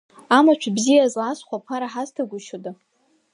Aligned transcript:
Амаҭәа 0.37 0.71
бзиа 0.75 1.11
злаасхәо 1.11 1.55
аԥара 1.57 1.91
ҳазҭагәышьода. 1.93 2.71